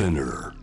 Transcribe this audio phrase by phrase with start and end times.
[0.00, 0.54] Spinner.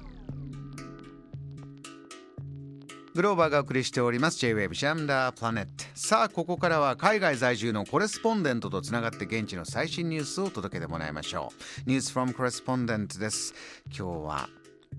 [3.13, 4.39] グローバーがお送りしております。
[4.39, 11.53] J-Wave ジャムダープラネットさあここからは海外在住のコレスポンデントとつながって現地の最新ニュースを届けてもらいましょ
[11.85, 11.87] う。
[11.87, 13.53] ニュースフォームコレスポンデントです。
[13.95, 14.49] 今日は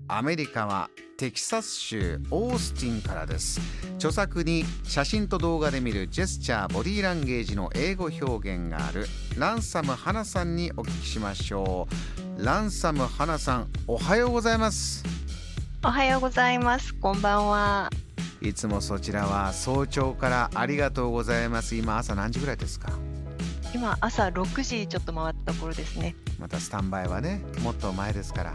[0.07, 3.59] アメリカはテキサス州オースティンからです。
[3.95, 9.05] 著作に写真と動画で見るジェスチャーボディーランゲージの英語表現がある
[9.37, 11.89] ランサム花さんにお聞きしましょ
[12.25, 12.28] う。
[12.41, 15.03] ランサム花さんおはようございます。
[15.83, 16.95] おはようございます。
[16.95, 17.89] こんばんは。
[18.41, 21.75] いつもそちらは早朝からありがとうございます。
[21.75, 22.93] 今朝何時ぐらいですか？
[23.73, 26.15] 今朝6時ちょっと回った頃ですね。
[26.39, 28.53] またスタンバイはねもっと前ですから。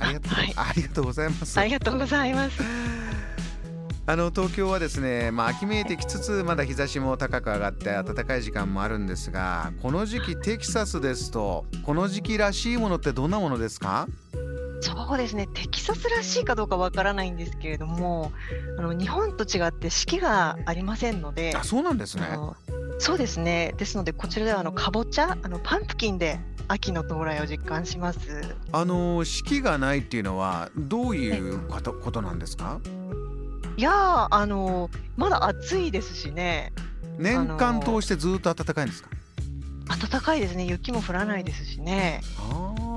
[0.00, 1.60] ありがとう、はい、ありがとうございます。
[1.60, 2.60] ありがとうございます。
[4.10, 14.08] あの東京はですね、まあ、秋めいてきつつまだ日差しも高く上がって暖かい時間もあるんですがこの時期テキサスですとこの時期らしいものってどんなものですか？
[14.80, 15.46] そうですね。
[15.52, 18.32] テキサスらしいかどうかわからないんですけれども
[18.78, 22.28] あの日本と違って四季がありませんのであそうなんですね。
[22.98, 23.74] そうですね。
[23.76, 28.56] ですのでこちらではあのかぼちゃあのパンプキンで秋の到来を実感します。
[28.72, 32.80] あの四季がないっていうのはどういうことことなんですか？
[33.78, 36.72] いやあのまだ暑いですしね。
[37.16, 39.08] 年間通してずっと暖かいんですか？
[40.10, 40.64] 暖かいですね。
[40.64, 42.20] 雪も降らないですしね。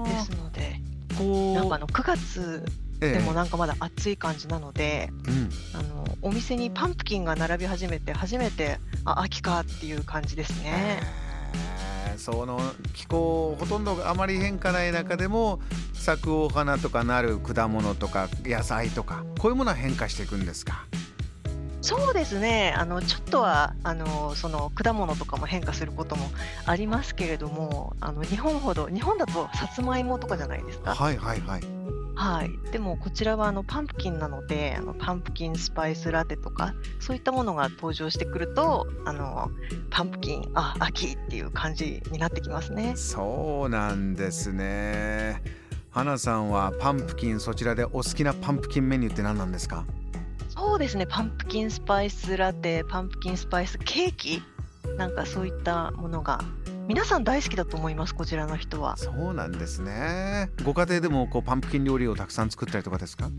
[0.05, 0.81] ですので
[1.19, 1.53] こう。
[1.53, 2.65] なんかあの9月
[2.99, 5.11] でもなんかまだ暑い感じなので、ええ、
[5.77, 10.99] あのお店にパンプキンが並び始めて初めてあ秋かっていう感じですね。
[12.17, 12.59] その
[12.93, 15.59] 気候ほとんどあまり変化ない中でも
[15.93, 20.85] 咲くお花とかなる果物とか野菜とかこういうものは変化していくんですか？
[21.83, 22.75] そうですね。
[22.77, 26.29] あのちょっとはあのその果物とかも変化することも
[26.67, 30.93] ありますけれどもあの日本ほど日本だとさつまいもとかじゃないですか。
[30.93, 31.61] はいはいはい
[32.15, 39.49] はい、でもこちらはあのパンプキンなのであのパンプキンスパイスラテとかそういったものが登場してくるとあの
[39.89, 42.93] パンプキンあ秋っていう感じになってきますね。
[42.95, 45.41] そうなんですね。
[45.89, 49.85] 花さんはパンプキンそちらでお好きなパンプキンメニューって何なんですか？
[50.49, 51.07] そうですね。
[51.07, 54.43] パンプキンスパイスラテパンプキンスパイスケーキ？
[54.97, 56.39] なんかそういったものが
[56.87, 58.97] 皆さん大好きだと思いますこちらの人は。
[58.97, 60.49] そうなんですね。
[60.63, 63.29] ご家庭でもこうパンプキン料理をたくさん作ったりとかですか？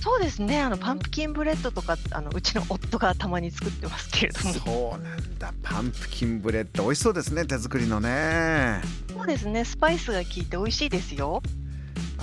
[0.00, 0.60] そうですね。
[0.60, 4.52] あのパンプキンブレッドとかあのうちの夫がたまに作ってますけれども。
[4.54, 5.52] そうなんだ。
[5.62, 8.80] パンプキンブレッド美味しそうですね手作りのね。
[9.12, 9.64] そうですね。
[9.64, 11.42] スパイスが効いて美味しいですよ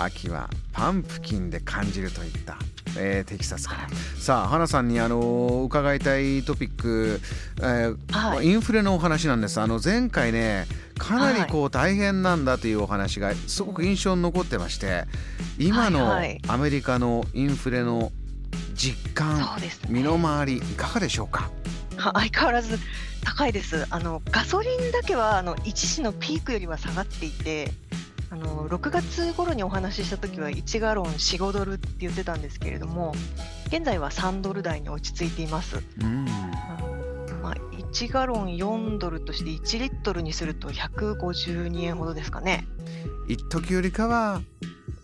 [0.03, 2.57] 秋はパンプキンで感じるといった
[2.97, 3.89] えー、テキサスから。
[4.19, 7.21] さあ花さんにあの伺いたいトピック、
[7.61, 9.61] えーはい、インフレのお話なんです。
[9.61, 10.65] あの前回ね
[10.97, 15.05] かなりこう大変なんだというお話がすごく印象に残ってまして
[15.57, 16.13] 今の
[16.47, 18.11] アメリカのインフレの
[18.73, 21.49] 実感、はいはいね、身の回りいかがでしょうか？
[21.97, 22.77] 相変わらず
[23.23, 23.85] 高いです。
[23.89, 27.71] あのガソリンだけはあの一時のピークよりは下がっていて
[28.31, 33.13] あの6月頃にお話しした時は1ガロン4、5ドルって言ってたんですけれども
[33.67, 35.83] 現在は3ドル台に落ち着いています。
[36.01, 36.25] うん
[37.43, 37.55] まあ、
[37.91, 42.65] 1ガロン4ドルとして1リットルにすると152円ほどですかね。
[43.27, 44.41] 一時よりかは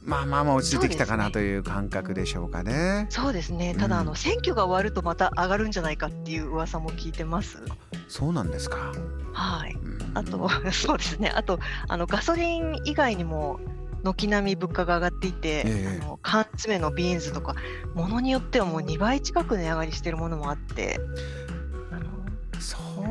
[0.07, 3.07] まあまあまあ落ち着いてきたかなという感覚でしょうかね。
[3.09, 3.75] そうですね。
[3.77, 7.61] ただ、あの選挙が終わるとまた上がるんじゃないかっていう噂も聞いてます。
[8.07, 8.93] そうなんですか。
[9.33, 9.77] はい。
[10.13, 11.29] あと、 そうですね。
[11.29, 13.59] あと、あのガソリン以外にも。
[14.03, 17.55] 軒並み物価が上がっていて、えー、あの缶詰のビーンズとか
[17.93, 20.99] ものによってはもう2倍近く値上がりしているものもあって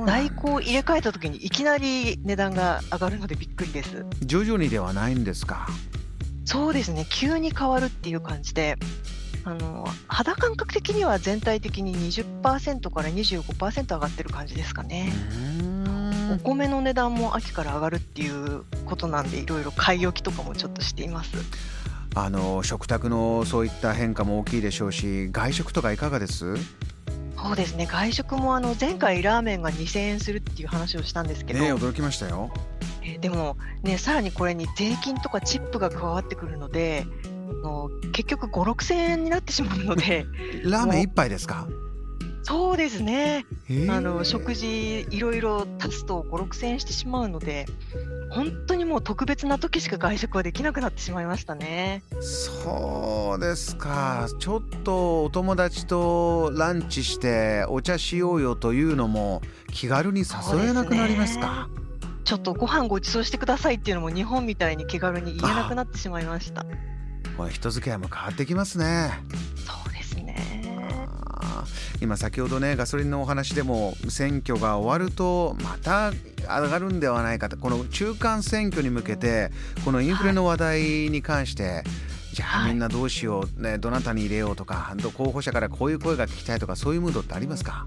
[0.05, 5.67] 在庫を入れ替えた時にいきなり値段が上がるのでびっくりです徐々にではないんですか
[6.45, 8.77] そうですね急に変わるっていう感じで
[9.47, 15.13] あの肌感覚的には全体的に20%から25%上がってる感じですかね。
[16.35, 21.37] お米の値段も秋から上がるっていうことなんでいろいろ買い置きとかもちょっとしています。
[22.17, 26.57] あの食卓のそういった変化も大きいでしょうし外食とかいかがです？
[27.39, 27.87] そうですね。
[27.87, 32.51] 外食もあの前回ラーメンが2000円するっていう話をしたんですけど、ね、驚きましたよ。
[33.05, 37.07] えでもねさらにこれに税金とかチップが加わってくるので
[37.53, 40.27] の結局5 6千円になってしまうので。
[40.65, 41.67] ラーメン一杯ですか？
[42.43, 43.45] そうですね。
[43.91, 47.67] あの食事いろいろ足すと5 6千円してしまうので
[48.31, 52.05] 本当にもう特別な時しか外食はできなくなってしまいましたね。
[52.21, 54.29] そうですか。
[54.39, 61.69] ちょっとお友達とランチしてお茶しようよというのも気軽に誘えなくなりますか？
[62.23, 66.65] ちょっとご飯ご馳走してくださいっていうのも日本みたいに気軽に言えなくなってしまいました
[67.37, 69.11] この人付き合いも変わってきますね。
[69.57, 70.27] そうですね。
[72.01, 79.51] 今先ほどねガソリンのお話でも選挙が終わるとまた上がるんではないかとこの中間選挙に向けて
[79.85, 80.81] このインフレの話題
[81.11, 81.85] に関して、はい、
[82.35, 87.87] じゃあみんなどうしよう、ね、どなたに入れようとか候補者からこういう声が聞きたいとかそういうムードってありますか？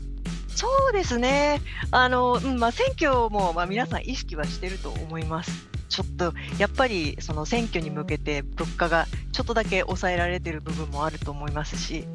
[0.56, 1.62] そうですね
[1.92, 5.70] あの、うんまあ、選挙も、まあ、皆さん意識はしてると思います。
[5.88, 9.08] ちょっとやっぱりその選挙に向けて物価が
[9.40, 12.06] ちょっとだけ抑えられてる部分もあると思いますし、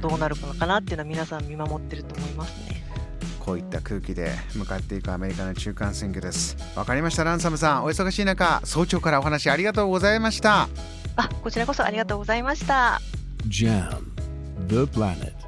[0.00, 2.84] どうなるのかなっていうのは皆さん見守ってると思いますね。
[3.40, 6.56] こういった空気で向かっていくアメリカの中間選挙です。
[6.76, 7.84] わかりました、ランサムさん。
[7.84, 10.68] お忙しい中、早朝からお話ありがとうございました。
[11.16, 13.00] あ、こちらこそありがとうございました。
[13.48, 13.98] JAM
[14.68, 15.39] The Planet